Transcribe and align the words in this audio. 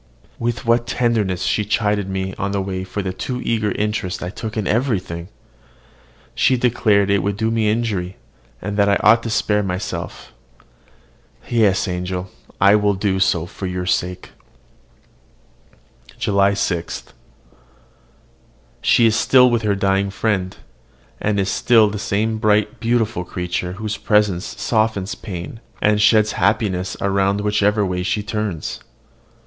With 0.39 0.65
what 0.65 0.87
tenderness 0.87 1.43
she 1.43 1.63
chid 1.63 2.09
me 2.09 2.33
on 2.33 2.53
the 2.53 2.59
way 2.61 2.83
for 2.83 3.03
the 3.03 3.13
too 3.13 3.39
eager 3.43 3.71
interest 3.73 4.23
I 4.23 4.31
took 4.31 4.57
in 4.57 4.65
everything! 4.65 5.27
She 6.33 6.57
declared 6.57 7.11
it 7.11 7.21
would 7.21 7.37
do 7.37 7.51
me 7.51 7.69
injury, 7.69 8.17
and 8.63 8.77
that 8.77 8.89
I 8.89 8.95
ought 9.01 9.21
to 9.21 9.29
spare 9.29 9.61
myself. 9.61 10.33
Yes, 11.47 11.85
my 11.85 11.93
angel! 11.93 12.31
I 12.59 12.75
will 12.77 12.95
do 12.95 13.19
so 13.19 13.45
for 13.45 13.67
your 13.67 13.85
sake. 13.85 14.31
JULY 16.17 16.55
6. 16.55 17.03
She 18.81 19.05
is 19.05 19.15
still 19.15 19.51
with 19.51 19.61
her 19.61 19.75
dying 19.75 20.09
friend, 20.09 20.57
and 21.19 21.39
is 21.39 21.47
still 21.51 21.91
the 21.91 21.99
same 21.99 22.39
bright, 22.39 22.79
beautiful 22.79 23.23
creature 23.23 23.73
whose 23.73 23.97
presence 23.97 24.59
softens 24.59 25.13
pain, 25.13 25.59
and 25.79 26.01
sheds 26.01 26.31
happiness 26.31 26.97
around 27.01 27.41
whichever 27.41 27.85
way 27.85 28.01
she 28.01 28.23
turns. 28.23 28.79